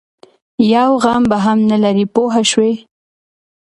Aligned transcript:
یو 0.73 0.89
غم 1.03 1.23
به 1.31 1.37
هم 1.45 1.59
نه 1.69 1.77
لري 1.83 2.05
پوه 2.13 2.33
شوې!. 2.51 2.73